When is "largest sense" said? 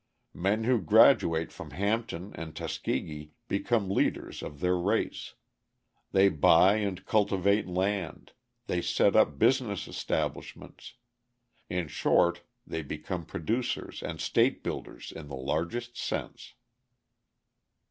15.35-16.55